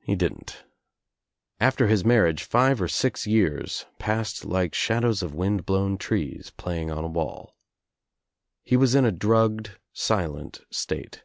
[0.00, 0.64] He didn't.
[1.60, 6.90] After his marriage five or six years passed like shadows of wind blown trees playing
[6.90, 7.58] on a wall.
[8.62, 11.24] He was in a drugged, silent state.